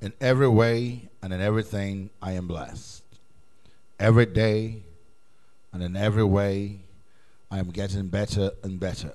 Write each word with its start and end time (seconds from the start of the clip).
In 0.00 0.12
every 0.20 0.48
way 0.48 1.08
and 1.22 1.32
in 1.32 1.40
everything, 1.40 2.10
I 2.20 2.32
am 2.32 2.46
blessed. 2.46 3.02
Every 3.98 4.26
day 4.26 4.82
and 5.72 5.82
in 5.82 5.96
every 5.96 6.24
way, 6.24 6.80
I 7.50 7.58
am 7.58 7.70
getting 7.70 8.08
better 8.08 8.50
and 8.62 8.78
better. 8.78 9.12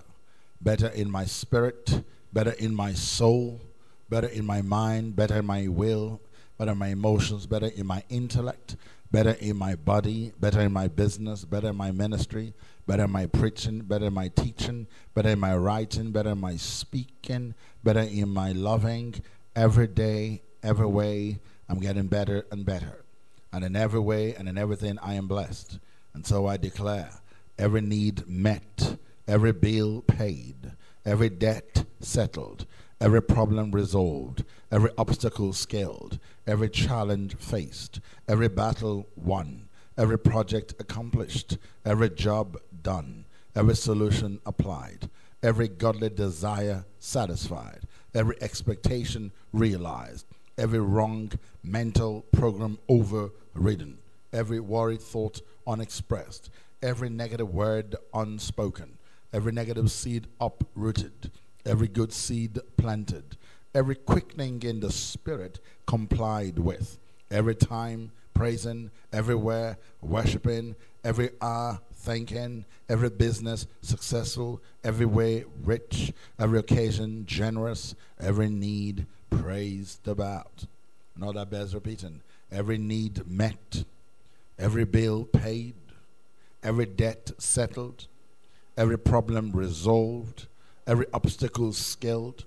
Better 0.61 0.87
in 0.87 1.09
my 1.09 1.25
spirit, 1.25 2.03
better 2.33 2.51
in 2.51 2.73
my 2.75 2.93
soul, 2.93 3.61
better 4.09 4.27
in 4.27 4.45
my 4.45 4.61
mind, 4.61 5.15
better 5.15 5.39
in 5.39 5.45
my 5.45 5.67
will, 5.67 6.21
better 6.57 6.71
in 6.71 6.77
my 6.77 6.87
emotions, 6.87 7.45
better 7.45 7.67
in 7.67 7.85
my 7.85 8.03
intellect, 8.09 8.75
better 9.11 9.35
in 9.39 9.57
my 9.57 9.75
body, 9.75 10.33
better 10.39 10.61
in 10.61 10.71
my 10.71 10.87
business, 10.87 11.45
better 11.45 11.69
in 11.69 11.75
my 11.75 11.91
ministry, 11.91 12.53
better 12.87 13.03
in 13.03 13.11
my 13.11 13.25
preaching, 13.25 13.79
better 13.81 14.05
in 14.05 14.13
my 14.13 14.27
teaching, 14.29 14.87
better 15.13 15.29
in 15.29 15.39
my 15.39 15.55
writing, 15.55 16.11
better 16.11 16.31
in 16.31 16.39
my 16.39 16.55
speaking, 16.57 17.53
better 17.83 18.01
in 18.01 18.29
my 18.29 18.51
loving. 18.51 19.15
Every 19.55 19.87
day, 19.87 20.41
every 20.63 20.85
mm-hmm. 20.85 20.95
way, 20.95 21.39
I'm 21.67 21.79
getting 21.79 22.07
better 22.07 22.45
and 22.51 22.65
better. 22.65 23.03
And 23.51 23.63
in 23.63 23.75
every 23.75 23.99
way 23.99 24.35
and 24.35 24.47
in 24.47 24.57
everything, 24.57 24.99
I 24.99 25.15
am 25.15 25.27
blessed. 25.27 25.79
And 26.13 26.25
so 26.25 26.47
I 26.47 26.57
declare 26.57 27.09
every 27.57 27.81
need 27.81 28.27
met, 28.27 28.97
every 29.27 29.51
bill 29.51 30.01
paid, 30.01 30.71
every 31.05 31.29
debt 31.29 31.85
settled, 31.99 32.65
every 33.01 33.21
problem 33.21 33.71
resolved, 33.71 34.43
every 34.71 34.91
obstacle 34.97 35.53
scaled, 35.53 36.19
every 36.45 36.69
challenge 36.69 37.35
faced, 37.35 37.99
every 38.27 38.49
battle 38.49 39.07
won, 39.15 39.67
every 39.97 40.17
project 40.17 40.73
accomplished, 40.79 41.57
every 41.85 42.09
job 42.09 42.57
done, 42.81 43.25
every 43.55 43.75
solution 43.75 44.39
applied, 44.45 45.09
every 45.41 45.67
godly 45.67 46.09
desire 46.09 46.85
satisfied, 46.99 47.81
every 48.13 48.35
expectation 48.41 49.31
realized, 49.53 50.25
every 50.59 50.79
wrong 50.79 51.31
mental 51.63 52.21
program 52.33 52.77
overridden, 52.89 53.97
every 54.33 54.59
worried 54.59 55.01
thought 55.01 55.41
unexpressed, 55.65 56.49
every 56.83 57.09
negative 57.09 57.53
word 57.53 57.95
unspoken, 58.13 58.97
every 59.31 59.53
negative 59.53 59.89
seed 59.89 60.27
uprooted, 60.41 61.31
every 61.65 61.87
good 61.87 62.11
seed 62.11 62.59
planted, 62.75 63.37
every 63.73 63.95
quickening 63.95 64.61
in 64.63 64.81
the 64.81 64.91
spirit 64.91 65.61
complied 65.87 66.59
with, 66.59 66.99
every 67.31 67.55
time 67.55 68.11
praising, 68.33 68.91
everywhere 69.13 69.77
worshiping, 70.01 70.75
every 71.05 71.29
hour 71.41 71.79
thanking, 71.99 72.65
every 72.87 73.09
business 73.09 73.67
successful, 73.81 74.61
every 74.83 75.05
way 75.05 75.43
rich, 75.63 76.13
every 76.39 76.59
occasion 76.59 77.25
generous, 77.25 77.93
every 78.19 78.49
need 78.49 79.05
praised 79.29 80.07
about. 80.07 80.65
Another 81.15 81.45
bears 81.45 81.75
repeating. 81.75 82.21
Every 82.51 82.77
need 82.77 83.29
met, 83.29 83.83
every 84.57 84.85
bill 84.85 85.25
paid, 85.25 85.75
every 86.63 86.85
debt 86.85 87.31
settled, 87.37 88.07
every 88.77 88.97
problem 88.97 89.51
resolved, 89.51 90.47
every 90.87 91.05
obstacle 91.13 91.73
scaled, 91.73 92.45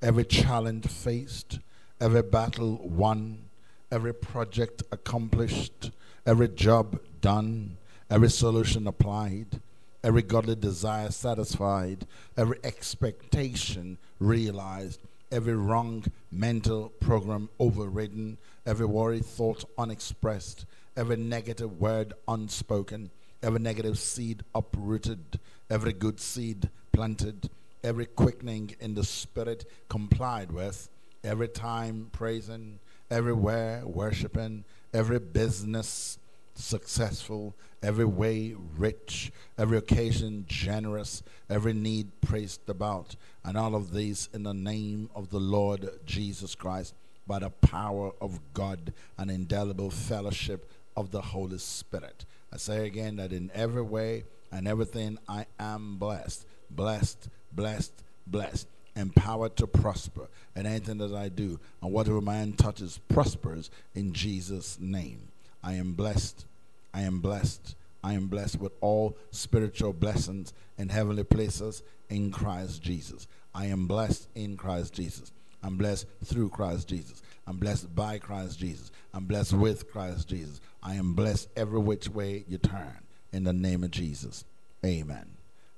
every 0.00 0.24
challenge 0.24 0.86
faced, 0.86 1.58
every 2.00 2.22
battle 2.22 2.78
won, 2.82 3.44
every 3.90 4.14
project 4.14 4.82
accomplished, 4.90 5.90
every 6.24 6.48
job 6.48 6.98
done, 7.20 7.76
every 8.12 8.28
solution 8.28 8.86
applied, 8.86 9.58
every 10.04 10.20
godly 10.20 10.54
desire 10.54 11.10
satisfied, 11.10 12.06
every 12.36 12.58
expectation 12.62 13.96
realized, 14.20 15.00
every 15.30 15.54
wrong 15.54 16.04
mental 16.30 16.90
program 17.00 17.48
overridden, 17.58 18.36
every 18.66 18.84
worried 18.84 19.24
thought 19.24 19.64
unexpressed, 19.78 20.66
every 20.94 21.16
negative 21.16 21.80
word 21.80 22.12
unspoken, 22.28 23.10
every 23.42 23.60
negative 23.60 23.98
seed 23.98 24.44
uprooted, 24.54 25.40
every 25.70 25.94
good 25.94 26.20
seed 26.20 26.68
planted, 26.92 27.48
every 27.82 28.04
quickening 28.04 28.76
in 28.78 28.94
the 28.94 29.04
spirit 29.04 29.64
complied 29.88 30.52
with, 30.52 30.90
every 31.24 31.48
time 31.48 32.10
praising, 32.12 32.78
everywhere 33.10 33.80
worshiping, 33.86 34.64
every 34.92 35.18
business 35.18 36.18
successful, 36.54 37.54
every 37.82 38.04
way 38.04 38.54
rich, 38.76 39.32
every 39.58 39.78
occasion 39.78 40.44
generous, 40.48 41.22
every 41.48 41.72
need 41.72 42.20
praised 42.20 42.68
about, 42.68 43.16
and 43.44 43.56
all 43.56 43.74
of 43.74 43.92
these 43.92 44.28
in 44.32 44.42
the 44.42 44.54
name 44.54 45.10
of 45.14 45.30
the 45.30 45.40
Lord 45.40 45.88
Jesus 46.06 46.54
Christ 46.54 46.94
by 47.26 47.38
the 47.38 47.50
power 47.50 48.12
of 48.20 48.40
God 48.54 48.92
and 49.18 49.30
indelible 49.30 49.90
fellowship 49.90 50.70
of 50.96 51.10
the 51.10 51.20
Holy 51.20 51.58
Spirit. 51.58 52.24
I 52.52 52.58
say 52.58 52.86
again 52.86 53.16
that 53.16 53.32
in 53.32 53.50
every 53.54 53.82
way 53.82 54.24
and 54.50 54.68
everything 54.68 55.18
I 55.28 55.46
am 55.58 55.96
blessed, 55.96 56.46
blessed, 56.70 57.28
blessed, 57.52 57.92
blessed, 58.26 58.68
empowered 58.94 59.56
to 59.56 59.66
prosper 59.66 60.28
in 60.54 60.66
anything 60.66 60.98
that 60.98 61.14
I 61.14 61.30
do, 61.30 61.58
and 61.80 61.92
whatever 61.92 62.20
my 62.20 62.34
hand 62.36 62.58
touches 62.58 63.00
prospers 63.08 63.70
in 63.94 64.12
Jesus' 64.12 64.78
name. 64.78 65.31
I 65.62 65.74
am 65.74 65.92
blessed. 65.92 66.46
I 66.92 67.02
am 67.02 67.20
blessed. 67.20 67.76
I 68.04 68.14
am 68.14 68.26
blessed 68.26 68.60
with 68.60 68.72
all 68.80 69.16
spiritual 69.30 69.92
blessings 69.92 70.52
in 70.76 70.88
heavenly 70.88 71.24
places 71.24 71.82
in 72.10 72.32
Christ 72.32 72.82
Jesus. 72.82 73.28
I 73.54 73.66
am 73.66 73.86
blessed 73.86 74.28
in 74.34 74.56
Christ 74.56 74.92
Jesus. 74.92 75.30
I'm 75.62 75.76
blessed 75.76 76.06
through 76.24 76.48
Christ 76.48 76.88
Jesus. 76.88 77.22
I'm 77.46 77.58
blessed 77.58 77.94
by 77.94 78.18
Christ 78.18 78.58
Jesus. 78.58 78.90
I'm 79.14 79.26
blessed 79.26 79.52
with 79.52 79.90
Christ 79.90 80.28
Jesus. 80.28 80.60
I 80.82 80.94
am 80.94 81.14
blessed 81.14 81.48
every 81.56 81.80
which 81.80 82.08
way 82.08 82.44
you 82.48 82.58
turn. 82.58 82.98
In 83.32 83.44
the 83.44 83.52
name 83.52 83.84
of 83.84 83.90
Jesus. 83.90 84.44
Amen. 84.84 85.26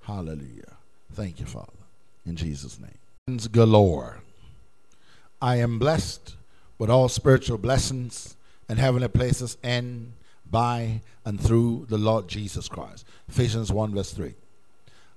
Hallelujah. 0.00 0.76
Thank 1.12 1.40
you, 1.40 1.46
Father. 1.46 1.72
In 2.24 2.36
Jesus' 2.36 2.78
name. 2.80 3.38
Galore. 3.52 4.22
I 5.40 5.56
am 5.56 5.78
blessed 5.78 6.36
with 6.78 6.90
all 6.90 7.08
spiritual 7.08 7.58
blessings 7.58 8.36
in 8.68 8.76
heavenly 8.76 9.08
places 9.08 9.56
and 9.62 10.12
by 10.50 11.00
and 11.24 11.40
through 11.40 11.86
the 11.88 11.98
Lord 11.98 12.28
Jesus 12.28 12.68
Christ. 12.68 13.04
Ephesians 13.28 13.72
1 13.72 13.94
verse 13.94 14.12
3. 14.12 14.34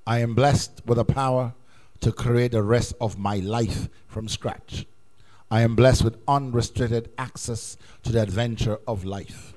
I 0.06 0.20
am 0.20 0.36
blessed 0.36 0.82
with 0.86 0.98
the 0.98 1.06
power 1.06 1.54
to 2.00 2.12
create 2.12 2.52
the 2.52 2.64
rest 2.64 2.94
of 3.02 3.18
my 3.18 3.38
life 3.38 3.90
from 4.08 4.28
scratch. 4.28 4.86
I 5.50 5.62
am 5.62 5.76
blessed 5.76 6.04
with 6.04 6.18
unrestricted 6.28 7.10
access 7.18 7.78
to 8.04 8.12
the 8.12 8.22
adventure 8.22 8.80
of 8.88 9.06
life. 9.06 9.54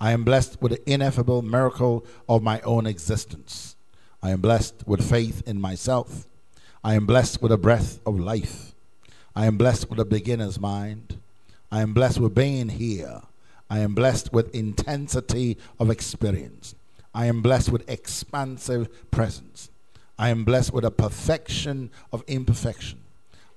I 0.00 0.12
am 0.12 0.24
blessed 0.24 0.60
with 0.60 0.72
the 0.72 0.90
ineffable 0.90 1.42
miracle 1.42 2.04
of 2.28 2.42
my 2.42 2.60
own 2.60 2.86
existence. 2.86 3.76
I 4.22 4.30
am 4.30 4.40
blessed 4.40 4.86
with 4.86 5.08
faith 5.08 5.42
in 5.46 5.60
myself. 5.60 6.26
I 6.82 6.94
am 6.94 7.06
blessed 7.06 7.42
with 7.42 7.52
a 7.52 7.58
breath 7.58 8.00
of 8.06 8.18
life. 8.18 8.74
I 9.34 9.46
am 9.46 9.56
blessed 9.56 9.90
with 9.90 9.98
a 9.98 10.04
beginner's 10.04 10.60
mind. 10.60 11.18
I 11.70 11.80
am 11.80 11.94
blessed 11.94 12.20
with 12.20 12.34
being 12.34 12.68
here. 12.68 13.22
I 13.68 13.80
am 13.80 13.94
blessed 13.94 14.32
with 14.32 14.54
intensity 14.54 15.58
of 15.78 15.90
experience. 15.90 16.74
I 17.14 17.26
am 17.26 17.42
blessed 17.42 17.70
with 17.70 17.88
expansive 17.90 19.10
presence. 19.10 19.70
I 20.18 20.28
am 20.28 20.44
blessed 20.44 20.72
with 20.72 20.84
a 20.84 20.90
perfection 20.90 21.90
of 22.12 22.22
imperfection. 22.26 23.00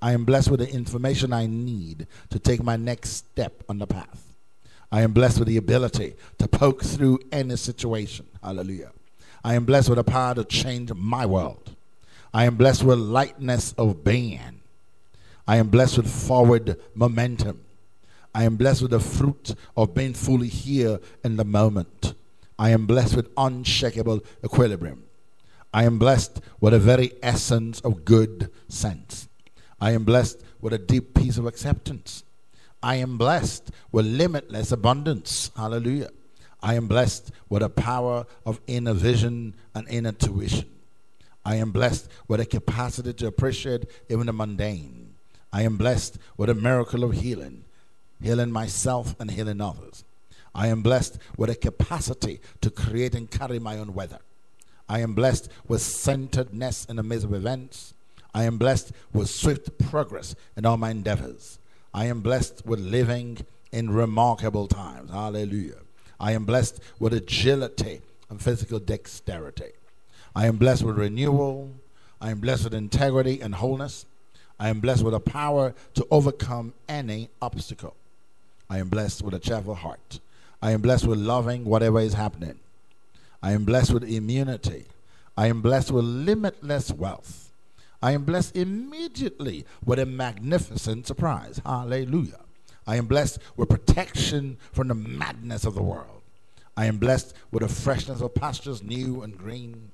I 0.02 0.14
am 0.14 0.26
blessed 0.26 0.50
with 0.50 0.62
the 0.62 0.74
information 0.74 1.34
I 1.34 1.46
need 1.46 2.08
to 2.30 2.40
take 2.40 2.64
my 2.64 2.78
next 2.78 3.10
step 3.10 3.64
on 3.70 3.80
the 3.80 3.88
path. 3.88 4.36
I 4.92 5.02
am 5.02 5.12
blessed 5.12 5.40
with 5.40 5.48
the 5.48 5.58
ability 5.58 6.16
to 6.40 6.48
poke 6.48 6.84
through 6.84 7.20
any 7.32 7.58
situation. 7.58 8.26
Hallelujah. 8.42 8.92
I 9.44 9.56
am 9.56 9.66
blessed 9.66 9.90
with 9.90 9.98
the 9.98 10.04
power 10.04 10.36
to 10.36 10.44
change 10.44 10.92
my 10.94 11.26
world. 11.26 11.76
I 12.34 12.46
am 12.46 12.56
blessed 12.56 12.84
with 12.84 12.98
lightness 12.98 13.74
of 13.74 14.04
being. 14.04 14.62
I 15.48 15.58
am 15.58 15.68
blessed 15.68 15.98
with 15.98 16.10
forward 16.10 16.80
momentum. 16.96 17.62
I 18.34 18.44
am 18.44 18.58
blessed 18.58 18.82
with 18.82 18.92
the 18.92 19.00
fruit 19.00 19.56
of 19.76 19.94
being 19.94 20.14
fully 20.14 20.48
here 20.48 21.00
in 21.24 21.38
the 21.38 21.46
moment. 21.46 22.14
I 22.58 22.70
am 22.72 22.86
blessed 22.86 23.16
with 23.16 23.30
unshakable 23.38 24.22
equilibrium. 24.44 25.04
I 25.74 25.84
am 25.84 26.00
blessed 26.00 26.42
with 26.60 26.74
a 26.74 26.80
very 26.80 27.14
essence 27.22 27.80
of 27.82 28.06
good 28.06 28.52
sense. 28.68 29.30
I 29.80 29.92
am 29.92 30.04
blessed 30.04 30.44
with 30.62 30.74
a 30.74 30.78
deep 30.78 31.14
peace 31.14 31.38
of 31.38 31.46
acceptance. 31.46 32.24
I 32.82 32.96
am 32.96 33.18
blessed 33.18 33.72
with 33.92 34.06
limitless 34.06 34.72
abundance. 34.72 35.52
Hallelujah. 35.56 36.10
I 36.62 36.74
am 36.74 36.88
blessed 36.88 37.32
with 37.50 37.64
a 37.64 37.70
power 37.70 38.26
of 38.46 38.60
inner 38.68 38.94
vision 38.94 39.56
and 39.74 39.88
inner 39.90 40.12
tuition. 40.12 40.70
I 41.46 41.56
am 41.56 41.72
blessed 41.72 42.10
with 42.28 42.42
a 42.42 42.46
capacity 42.46 43.14
to 43.14 43.28
appreciate 43.28 43.86
even 44.10 44.26
the 44.26 44.34
mundane. 44.34 45.16
I 45.54 45.64
am 45.64 45.78
blessed 45.78 46.18
with 46.38 46.50
a 46.50 46.56
miracle 46.56 47.04
of 47.04 47.14
healing, 47.14 47.64
healing 48.22 48.52
myself 48.52 49.16
and 49.20 49.32
healing 49.32 49.62
others. 49.62 50.04
I 50.54 50.68
am 50.68 50.82
blessed 50.82 51.20
with 51.38 51.50
a 51.50 51.56
capacity 51.56 52.42
to 52.62 52.70
create 52.70 53.16
and 53.16 53.30
carry 53.30 53.60
my 53.60 53.78
own 53.78 53.94
weather. 53.94 54.20
I 54.88 55.00
am 55.00 55.14
blessed 55.14 55.50
with 55.68 55.82
centeredness 55.82 56.86
in 56.86 56.96
the 56.96 57.04
midst 57.04 57.26
of 57.26 57.34
events. 57.34 57.94
I 58.34 58.44
am 58.44 58.58
blessed 58.58 58.92
with 59.14 59.30
swift 59.30 59.78
progress 59.78 60.36
in 60.58 60.66
all 60.66 60.78
my 60.78 60.90
endeavors. 60.90 61.60
I 61.94 62.06
am 62.06 62.22
blessed 62.22 62.66
with 62.66 62.80
living 62.80 63.46
in 63.72 63.92
remarkable 63.92 64.68
times. 64.68 65.12
Hallelujah. 65.12 65.78
I 66.20 66.34
am 66.34 66.46
blessed 66.46 66.80
with 67.00 67.14
agility 67.14 68.02
and 68.30 68.42
physical 68.42 68.80
dexterity. 68.80 69.72
I 70.36 70.48
am 70.48 70.58
blessed 70.58 70.84
with 70.84 70.98
renewal. 70.98 71.72
I 72.22 72.32
am 72.32 72.40
blessed 72.40 72.66
with 72.66 72.74
integrity 72.74 73.42
and 73.42 73.56
wholeness. 73.56 74.06
I 74.60 74.70
am 74.70 74.80
blessed 74.80 75.04
with 75.04 75.14
a 75.14 75.20
power 75.20 75.74
to 75.94 76.08
overcome 76.12 76.74
any 76.88 77.30
obstacle. 77.42 77.96
I 78.70 78.78
am 78.78 78.90
blessed 78.90 79.24
with 79.24 79.34
a 79.34 79.40
cheerful 79.40 79.76
heart. 79.76 80.20
I 80.62 80.72
am 80.72 80.82
blessed 80.82 81.08
with 81.08 81.18
loving 81.18 81.66
whatever 81.66 82.00
is 82.00 82.14
happening. 82.14 82.60
I 83.42 83.54
am 83.54 83.66
blessed 83.66 83.94
with 83.94 84.04
immunity. 84.04 84.86
I 85.38 85.48
am 85.48 85.62
blessed 85.62 85.92
with 85.92 86.06
limitless 86.06 86.92
wealth. 86.92 87.52
I 88.02 88.12
am 88.12 88.26
blessed 88.26 88.56
immediately 88.56 89.66
with 89.84 90.00
a 90.00 90.06
magnificent 90.06 91.08
surprise. 91.08 91.62
Hallelujah. 91.66 92.42
I 92.86 92.98
am 92.98 93.08
blessed 93.08 93.40
with 93.56 93.70
protection 93.70 94.58
from 94.72 94.88
the 94.88 94.96
madness 94.96 95.66
of 95.66 95.76
the 95.76 95.84
world. 95.84 96.22
I 96.78 96.86
am 96.86 96.98
blessed 96.98 97.34
with 97.52 97.64
the 97.64 97.70
freshness 97.70 98.22
of 98.22 98.36
pastures 98.36 98.84
new 98.84 99.22
and 99.22 99.38
green. 99.38 99.92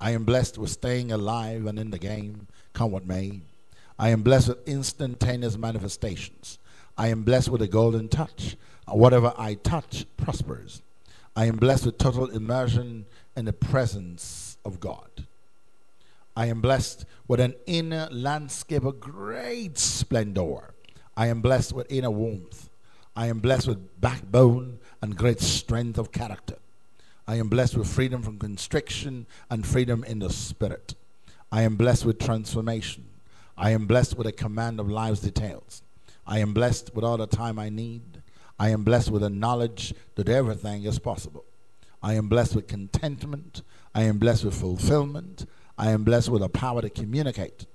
I 0.00 0.10
am 0.10 0.24
blessed 0.24 0.58
with 0.58 0.70
staying 0.70 1.12
alive 1.12 1.66
and 1.66 1.78
in 1.78 1.90
the 1.90 1.98
game, 1.98 2.46
come 2.72 2.90
what 2.90 3.06
may. 3.06 3.40
I 3.98 4.10
am 4.10 4.22
blessed 4.22 4.48
with 4.48 4.68
instantaneous 4.68 5.56
manifestations. 5.56 6.58
I 6.98 7.08
am 7.08 7.22
blessed 7.22 7.50
with 7.50 7.62
a 7.62 7.68
golden 7.68 8.08
touch. 8.08 8.56
Whatever 8.88 9.34
I 9.36 9.54
touch 9.54 10.06
prospers. 10.16 10.82
I 11.34 11.46
am 11.46 11.56
blessed 11.56 11.86
with 11.86 11.98
total 11.98 12.30
immersion 12.30 13.04
in 13.36 13.44
the 13.44 13.52
presence 13.52 14.56
of 14.64 14.80
God. 14.80 15.26
I 16.36 16.46
am 16.46 16.60
blessed 16.60 17.04
with 17.28 17.40
an 17.40 17.54
inner 17.66 18.08
landscape 18.10 18.84
of 18.84 19.00
great 19.00 19.76
splendor. 19.78 20.74
I 21.16 21.26
am 21.26 21.40
blessed 21.40 21.72
with 21.72 21.90
inner 21.90 22.10
warmth. 22.10 22.70
I 23.14 23.26
am 23.26 23.40
blessed 23.40 23.68
with 23.68 24.00
backbone 24.00 24.78
and 25.02 25.16
great 25.16 25.40
strength 25.40 25.98
of 25.98 26.12
character. 26.12 26.56
I 27.26 27.36
am 27.36 27.48
blessed 27.48 27.76
with 27.76 27.88
freedom 27.88 28.22
from 28.22 28.38
constriction 28.38 29.26
and 29.50 29.66
freedom 29.66 30.04
in 30.04 30.20
the 30.20 30.30
spirit. 30.30 30.94
I 31.50 31.62
am 31.62 31.76
blessed 31.76 32.04
with 32.04 32.18
transformation. 32.18 33.06
I 33.56 33.70
am 33.70 33.86
blessed 33.86 34.16
with 34.16 34.26
a 34.26 34.32
command 34.32 34.78
of 34.78 34.90
life's 34.90 35.20
details. 35.20 35.82
I 36.26 36.40
am 36.40 36.52
blessed 36.52 36.94
with 36.94 37.04
all 37.04 37.16
the 37.16 37.26
time 37.26 37.58
I 37.58 37.68
need. 37.68 38.22
I 38.58 38.70
am 38.70 38.84
blessed 38.84 39.10
with 39.10 39.22
the 39.22 39.30
knowledge 39.30 39.94
that 40.14 40.28
everything 40.28 40.84
is 40.84 40.98
possible. 40.98 41.44
I 42.02 42.14
am 42.14 42.28
blessed 42.28 42.56
with 42.56 42.66
contentment. 42.66 43.62
I 43.94 44.02
am 44.02 44.18
blessed 44.18 44.44
with 44.44 44.54
fulfillment. 44.54 45.46
I 45.78 45.90
am 45.90 46.04
blessed 46.04 46.28
with 46.28 46.42
the 46.42 46.48
power 46.48 46.82
to 46.82 46.90
communicate. 46.90 47.66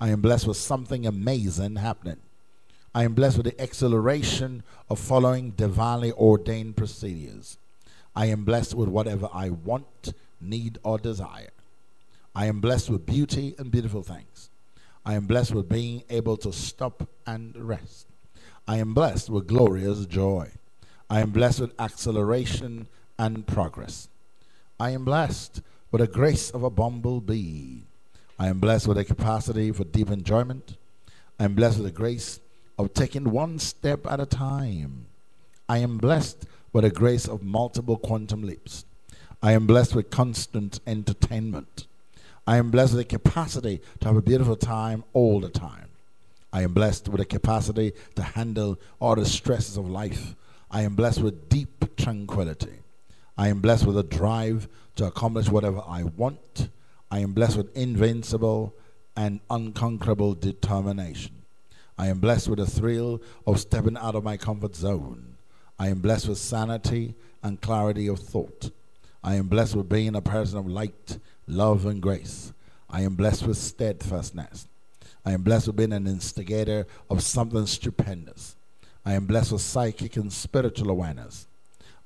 I 0.00 0.08
am 0.08 0.20
blessed 0.20 0.46
with 0.46 0.56
something 0.56 1.06
amazing 1.06 1.76
happening. 1.76 2.18
I 2.94 3.04
am 3.04 3.14
blessed 3.14 3.38
with 3.38 3.46
the 3.46 3.60
acceleration 3.60 4.62
of 4.90 4.98
following 4.98 5.52
divinely 5.52 6.12
ordained 6.12 6.76
procedures. 6.76 7.56
I 8.14 8.26
am 8.26 8.44
blessed 8.44 8.74
with 8.74 8.88
whatever 8.88 9.28
I 9.32 9.50
want, 9.50 10.12
need, 10.40 10.78
or 10.82 10.98
desire. 10.98 11.50
I 12.34 12.46
am 12.46 12.60
blessed 12.60 12.90
with 12.90 13.06
beauty 13.06 13.54
and 13.58 13.70
beautiful 13.70 14.02
things. 14.02 14.50
I 15.04 15.14
am 15.14 15.26
blessed 15.26 15.52
with 15.52 15.68
being 15.68 16.04
able 16.10 16.36
to 16.38 16.52
stop 16.52 17.08
and 17.26 17.56
rest. 17.56 18.06
I 18.68 18.78
am 18.78 18.94
blessed 18.94 19.30
with 19.30 19.48
glorious 19.48 20.06
joy. 20.06 20.50
I 21.10 21.20
am 21.20 21.30
blessed 21.30 21.60
with 21.60 21.80
acceleration 21.80 22.86
and 23.18 23.46
progress. 23.46 24.08
I 24.78 24.90
am 24.90 25.04
blessed 25.04 25.60
with 25.90 26.00
the 26.00 26.06
grace 26.06 26.50
of 26.50 26.62
a 26.62 26.70
bumblebee. 26.70 27.80
I 28.38 28.46
am 28.46 28.60
blessed 28.60 28.86
with 28.86 28.96
a 28.98 29.04
capacity 29.04 29.72
for 29.72 29.84
deep 29.84 30.10
enjoyment. 30.10 30.76
I 31.38 31.44
am 31.44 31.54
blessed 31.54 31.78
with 31.78 31.86
the 31.86 31.98
grace 31.98 32.38
of 32.78 32.94
taking 32.94 33.30
one 33.30 33.58
step 33.58 34.06
at 34.06 34.20
a 34.20 34.26
time. 34.26 35.06
I 35.68 35.78
am 35.78 35.98
blessed 35.98 36.46
with 36.72 36.84
the 36.84 36.90
grace 36.90 37.26
of 37.26 37.42
multiple 37.42 37.96
quantum 37.96 38.42
leaps. 38.42 38.84
I 39.42 39.52
am 39.52 39.66
blessed 39.66 39.96
with 39.96 40.10
constant 40.10 40.78
entertainment. 40.86 41.86
I 42.46 42.56
am 42.56 42.70
blessed 42.70 42.94
with 42.94 43.08
the 43.08 43.18
capacity 43.18 43.80
to 44.00 44.08
have 44.08 44.16
a 44.16 44.22
beautiful 44.22 44.56
time 44.56 45.04
all 45.12 45.40
the 45.40 45.48
time. 45.48 45.88
I 46.52 46.62
am 46.62 46.74
blessed 46.74 47.08
with 47.08 47.18
the 47.18 47.24
capacity 47.24 47.92
to 48.16 48.22
handle 48.22 48.78
all 49.00 49.14
the 49.14 49.24
stresses 49.24 49.76
of 49.76 49.88
life. 49.88 50.34
I 50.70 50.82
am 50.82 50.94
blessed 50.94 51.22
with 51.22 51.48
deep 51.48 51.96
tranquility. 51.96 52.80
I 53.38 53.48
am 53.48 53.60
blessed 53.60 53.86
with 53.86 53.96
a 53.96 54.02
drive 54.02 54.68
to 54.96 55.06
accomplish 55.06 55.48
whatever 55.48 55.82
I 55.86 56.02
want. 56.02 56.68
I 57.10 57.20
am 57.20 57.32
blessed 57.32 57.56
with 57.56 57.76
invincible 57.76 58.74
and 59.16 59.40
unconquerable 59.48 60.34
determination. 60.34 61.42
I 61.96 62.08
am 62.08 62.18
blessed 62.18 62.48
with 62.48 62.58
the 62.58 62.66
thrill 62.66 63.22
of 63.46 63.60
stepping 63.60 63.96
out 63.96 64.14
of 64.14 64.24
my 64.24 64.36
comfort 64.36 64.74
zone. 64.74 65.36
I 65.78 65.88
am 65.88 66.00
blessed 66.00 66.28
with 66.28 66.38
sanity 66.38 67.14
and 67.42 67.60
clarity 67.60 68.08
of 68.08 68.18
thought. 68.18 68.70
I 69.24 69.36
am 69.36 69.48
blessed 69.48 69.76
with 69.76 69.88
being 69.88 70.16
a 70.16 70.20
person 70.20 70.58
of 70.58 70.66
light, 70.66 71.18
love, 71.46 71.86
and 71.86 72.00
grace. 72.00 72.52
I 72.88 73.02
am 73.02 73.14
blessed 73.14 73.46
with 73.46 73.56
steadfastness. 73.56 74.68
I 75.24 75.32
am 75.32 75.42
blessed 75.42 75.68
with 75.68 75.76
being 75.76 75.92
an 75.92 76.06
instigator 76.06 76.86
of 77.08 77.22
something 77.22 77.66
stupendous. 77.66 78.56
I 79.04 79.14
am 79.14 79.26
blessed 79.26 79.52
with 79.52 79.62
psychic 79.62 80.16
and 80.16 80.32
spiritual 80.32 80.90
awareness. 80.90 81.46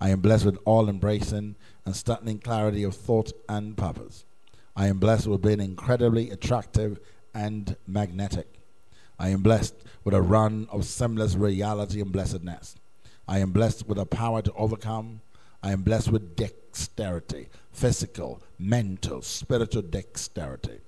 I 0.01 0.11
am 0.11 0.21
blessed 0.21 0.45
with 0.45 0.59
all 0.65 0.89
embracing 0.89 1.57
and 1.85 1.97
stunning 1.97 2.39
clarity 2.39 2.83
of 2.83 2.95
thought 2.95 3.33
and 3.49 3.77
purpose. 3.77 4.25
I 4.75 4.89
am 4.89 4.99
blessed 4.99 5.27
with 5.27 5.43
being 5.43 5.61
incredibly 5.61 6.31
attractive 6.31 7.01
and 7.35 7.77
magnetic. 7.87 8.61
I 9.19 9.31
am 9.31 9.43
blessed 9.43 9.75
with 10.05 10.15
a 10.15 10.21
run 10.21 10.69
of 10.71 10.85
seamless 10.85 11.35
reality 11.35 12.01
and 12.03 12.13
blessedness. 12.13 12.77
I 13.27 13.39
am 13.39 13.53
blessed 13.53 13.89
with 13.89 13.99
a 13.99 14.07
power 14.07 14.43
to 14.43 14.53
overcome. 14.53 15.23
I 15.63 15.73
am 15.73 15.83
blessed 15.83 16.13
with 16.13 16.37
dexterity, 16.77 17.49
physical, 17.73 18.43
mental, 18.59 19.23
spiritual 19.23 19.81
dexterity. 19.81 20.79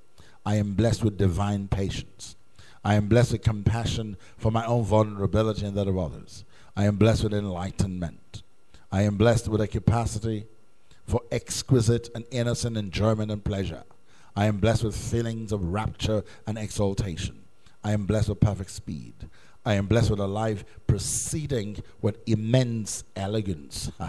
I 0.45 0.57
am 0.57 0.75
blessed 0.75 1.03
with 1.03 1.17
divine 1.17 1.67
patience. 1.69 2.37
I 2.85 2.95
am 2.95 3.09
blessed 3.09 3.33
with 3.33 3.43
compassion 3.43 4.19
for 4.37 4.53
my 4.53 4.67
own 4.67 4.85
vulnerability 4.85 5.65
and 5.65 5.75
that 5.79 5.89
of 5.89 5.97
others. 5.97 6.45
I 6.77 6.85
am 6.85 6.97
blessed 6.97 7.25
with 7.25 7.33
enlightenment. 7.33 8.43
I 8.93 9.03
am 9.03 9.17
blessed 9.17 9.49
with 9.49 9.63
a 9.63 9.67
capacity 9.67 10.45
for 11.07 11.23
exquisite 11.33 12.11
and 12.15 12.27
innocent 12.31 12.77
enjoyment 12.77 13.31
and 13.31 13.43
pleasure. 13.43 13.85
I 14.37 14.45
am 14.45 14.59
blessed 14.59 14.85
with 14.85 14.95
feelings 14.95 15.53
of 15.53 15.73
rapture 15.73 16.23
and 16.47 16.59
exaltation. 16.59 17.45
I 17.83 17.93
am 17.93 18.05
blessed 18.05 18.29
with 18.29 18.41
perfect 18.41 18.71
speed. 18.73 19.15
I 19.65 19.73
am 19.75 19.87
blessed 19.87 20.11
with 20.11 20.21
a 20.21 20.27
life 20.27 20.65
proceeding 20.87 21.79
with 22.03 22.19
immense 22.27 23.05
elegance. 23.17 23.91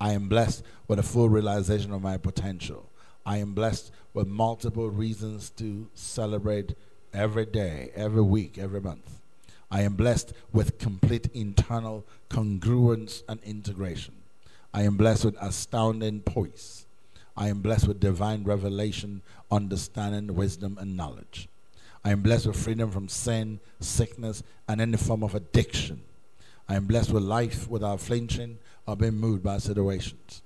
I 0.00 0.12
am 0.12 0.28
blessed 0.28 0.64
with 0.88 0.98
a 0.98 1.02
full 1.02 1.28
realization 1.28 1.92
of 1.92 2.02
my 2.02 2.16
potential. 2.16 2.88
I 3.26 3.36
am 3.36 3.52
blessed 3.52 3.92
with 4.14 4.26
multiple 4.26 4.88
reasons 4.88 5.50
to 5.50 5.88
celebrate 5.94 6.74
every 7.12 7.44
day, 7.44 7.90
every 7.94 8.22
week, 8.22 8.56
every 8.56 8.80
month. 8.80 9.20
I 9.70 9.82
am 9.82 9.94
blessed 9.94 10.32
with 10.52 10.78
complete 10.78 11.28
internal 11.34 12.04
congruence 12.28 13.22
and 13.28 13.40
integration. 13.44 14.14
I 14.72 14.82
am 14.82 14.96
blessed 14.96 15.26
with 15.26 15.36
astounding 15.40 16.20
poise. 16.20 16.86
I 17.36 17.48
am 17.48 17.60
blessed 17.60 17.86
with 17.86 18.00
divine 18.00 18.44
revelation, 18.44 19.22
understanding, 19.50 20.34
wisdom, 20.34 20.78
and 20.80 20.96
knowledge. 20.96 21.48
I 22.04 22.10
am 22.10 22.22
blessed 22.22 22.46
with 22.46 22.56
freedom 22.56 22.90
from 22.90 23.08
sin, 23.08 23.60
sickness, 23.80 24.42
and 24.66 24.80
any 24.80 24.96
form 24.96 25.22
of 25.22 25.34
addiction. 25.34 26.02
I 26.70 26.76
am 26.76 26.86
blessed 26.86 27.10
with 27.10 27.24
life 27.24 27.68
without 27.68 28.00
flinching 28.00 28.58
or 28.86 28.94
being 28.94 29.14
moved 29.14 29.42
by 29.42 29.58
situations. 29.58 30.40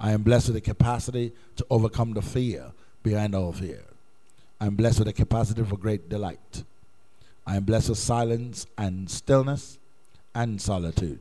I 0.00 0.12
am 0.12 0.22
blessed 0.22 0.48
with 0.48 0.54
the 0.54 0.62
capacity 0.62 1.32
to 1.56 1.66
overcome 1.68 2.14
the 2.14 2.22
fear 2.22 2.72
behind 3.02 3.34
all 3.34 3.52
fear. 3.52 3.82
I 4.58 4.68
am 4.68 4.76
blessed 4.76 5.00
with 5.00 5.08
the 5.08 5.12
capacity 5.12 5.62
for 5.64 5.76
great 5.76 6.08
delight. 6.08 6.64
I 7.46 7.56
am 7.56 7.64
blessed 7.64 7.90
with 7.90 7.98
silence 7.98 8.66
and 8.78 9.10
stillness 9.10 9.76
and 10.34 10.62
solitude. 10.62 11.20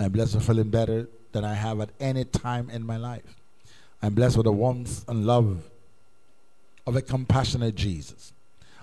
I 0.00 0.06
am 0.06 0.10
blessed 0.10 0.34
with 0.34 0.46
feeling 0.46 0.70
better 0.70 1.08
than 1.30 1.44
I 1.44 1.54
have 1.54 1.80
at 1.80 1.90
any 2.00 2.24
time 2.24 2.68
in 2.70 2.84
my 2.84 2.96
life. 2.96 3.36
I 4.02 4.06
am 4.06 4.14
blessed 4.14 4.36
with 4.36 4.46
the 4.46 4.52
warmth 4.52 5.08
and 5.08 5.24
love 5.24 5.62
of 6.88 6.96
a 6.96 7.02
compassionate 7.02 7.76
Jesus. 7.76 8.32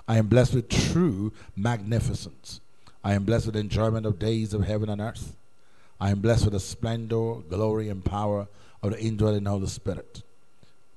I 0.07 0.17
am 0.17 0.27
blessed 0.27 0.53
with 0.53 0.69
true 0.69 1.33
magnificence. 1.57 2.62
I 3.03 3.13
am 3.13 3.25
blessed 3.25 3.48
with 3.48 3.55
enjoyment 3.55 4.05
of 4.05 4.19
days 4.19 4.53
of 4.53 4.65
heaven 4.65 4.89
and 4.89 5.01
earth. 5.01 5.36
I 6.00 6.10
am 6.10 6.19
blessed 6.19 6.45
with 6.45 6.53
the 6.53 6.60
splendor, 6.60 7.36
glory, 7.50 7.89
and 7.89 8.03
power 8.03 8.48
of 8.81 8.91
the 8.91 9.00
indwelling 9.00 9.45
Holy 9.45 9.67
Spirit. 9.67 10.22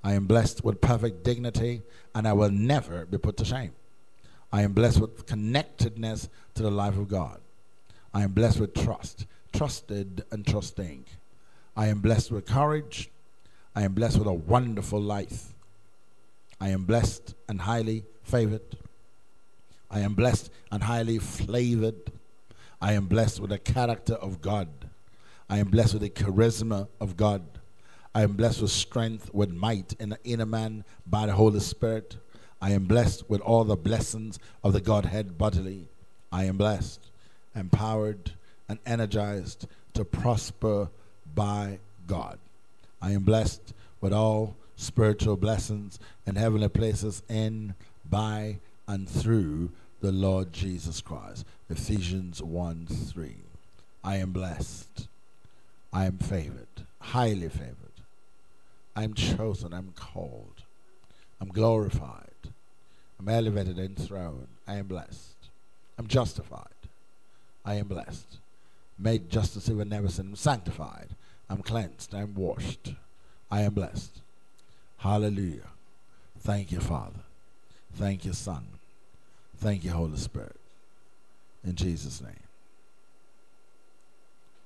I 0.04 0.12
am 0.12 0.26
blessed 0.26 0.64
with 0.64 0.80
perfect 0.80 1.24
dignity, 1.24 1.82
and 2.14 2.28
I 2.28 2.32
will 2.32 2.50
never 2.50 3.06
be 3.06 3.18
put 3.18 3.36
to 3.38 3.44
shame. 3.44 3.72
I 4.52 4.62
am 4.62 4.72
blessed 4.72 5.00
with 5.00 5.26
connectedness 5.26 6.28
to 6.54 6.62
the 6.62 6.70
life 6.70 6.96
of 6.96 7.08
God. 7.08 7.40
I 8.14 8.22
am 8.22 8.32
blessed 8.32 8.60
with 8.60 8.72
trust, 8.72 9.26
trusted 9.52 10.24
and 10.30 10.46
trusting. 10.46 11.04
I 11.76 11.88
am 11.88 12.00
blessed 12.00 12.30
with 12.30 12.46
courage. 12.46 13.10
I 13.74 13.82
am 13.82 13.94
blessed 13.94 14.18
with 14.18 14.28
a 14.28 14.32
wonderful 14.32 15.00
life. 15.00 15.52
I 16.60 16.68
am 16.68 16.84
blessed 16.84 17.34
and 17.48 17.60
highly 17.60 18.04
favored. 18.22 18.76
I 19.90 20.00
am 20.00 20.14
blessed 20.14 20.50
and 20.70 20.82
highly 20.82 21.18
flavored. 21.18 22.12
I 22.80 22.92
am 22.92 23.06
blessed 23.06 23.40
with 23.40 23.50
the 23.50 23.58
character 23.58 24.14
of 24.14 24.40
God. 24.40 24.68
I 25.48 25.58
am 25.58 25.68
blessed 25.68 25.94
with 25.94 26.02
the 26.02 26.10
charisma 26.10 26.88
of 27.00 27.16
God. 27.16 27.42
I 28.14 28.22
am 28.22 28.32
blessed 28.32 28.62
with 28.62 28.70
strength, 28.70 29.32
with 29.32 29.50
might 29.50 29.92
in 30.00 30.08
the 30.10 30.18
inner 30.24 30.46
man 30.46 30.84
by 31.06 31.26
the 31.26 31.32
Holy 31.32 31.60
Spirit. 31.60 32.16
I 32.60 32.70
am 32.70 32.84
blessed 32.84 33.28
with 33.28 33.40
all 33.42 33.64
the 33.64 33.76
blessings 33.76 34.38
of 34.64 34.72
the 34.72 34.80
Godhead 34.80 35.36
bodily. 35.36 35.88
I 36.32 36.44
am 36.44 36.56
blessed, 36.56 37.00
empowered, 37.54 38.32
and 38.68 38.78
energized 38.86 39.66
to 39.94 40.04
prosper 40.04 40.88
by 41.34 41.78
God. 42.06 42.38
I 43.00 43.12
am 43.12 43.22
blessed 43.22 43.74
with 44.00 44.12
all 44.12 44.56
spiritual 44.76 45.36
blessings 45.36 45.98
and 46.26 46.36
heavenly 46.36 46.68
places 46.68 47.22
in, 47.28 47.74
by, 48.08 48.58
and 48.86 49.08
through 49.08 49.70
the 50.00 50.12
Lord 50.12 50.52
Jesus 50.52 51.00
Christ. 51.00 51.44
Ephesians 51.68 52.42
1 52.42 52.86
3. 52.86 53.36
I 54.04 54.16
am 54.16 54.32
blessed. 54.32 55.08
I 55.92 56.04
am 56.06 56.18
favored, 56.18 56.86
highly 57.00 57.48
favored. 57.48 57.74
I 58.94 59.04
am 59.04 59.14
chosen. 59.14 59.72
I'm 59.72 59.92
called. 59.96 60.62
I'm 61.40 61.48
glorified. 61.48 62.22
I'm 63.18 63.28
elevated 63.28 63.78
and 63.78 63.98
enthroned. 63.98 64.48
I 64.66 64.76
am 64.76 64.86
blessed. 64.86 65.36
I'm 65.98 66.06
justified. 66.06 66.68
I 67.64 67.74
am 67.74 67.88
blessed. 67.88 68.38
Made 68.98 69.30
justice 69.30 69.68
even 69.68 69.88
never 69.88 70.08
sin. 70.08 70.28
I'm 70.28 70.36
sanctified. 70.36 71.08
I'm 71.48 71.62
cleansed. 71.62 72.14
I'm 72.14 72.34
washed. 72.34 72.94
I 73.50 73.62
am 73.62 73.74
blessed. 73.74 74.20
Hallelujah. 74.98 75.68
Thank 76.40 76.72
you, 76.72 76.80
Father. 76.80 77.20
Thank 77.94 78.24
you, 78.24 78.32
Son. 78.32 78.64
Thank 79.58 79.84
you, 79.84 79.90
Holy 79.90 80.18
Spirit. 80.18 80.56
In 81.64 81.74
Jesus' 81.74 82.20
name. 82.20 82.45